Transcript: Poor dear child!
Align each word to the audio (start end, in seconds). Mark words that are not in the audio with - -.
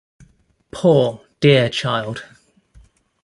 Poor 0.71 1.21
dear 1.41 1.69
child! 1.69 2.23